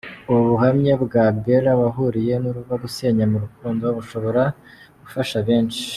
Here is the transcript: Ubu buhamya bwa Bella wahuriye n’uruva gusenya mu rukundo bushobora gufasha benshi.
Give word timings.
Ubu 0.29 0.41
buhamya 0.49 0.93
bwa 1.03 1.25
Bella 1.43 1.71
wahuriye 1.81 2.33
n’uruva 2.41 2.73
gusenya 2.83 3.25
mu 3.31 3.37
rukundo 3.43 3.85
bushobora 3.97 4.43
gufasha 5.01 5.37
benshi. 5.47 5.83